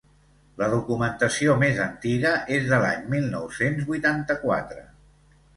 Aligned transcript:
La 0.61 0.69
documentació 0.71 1.57
més 1.65 1.83
antiga 1.83 2.33
és 2.57 2.65
de 2.73 2.81
l'any 2.87 3.07
mil 3.15 3.31
nou-cents 3.37 3.87
vuitanta-quatre. 3.93 4.83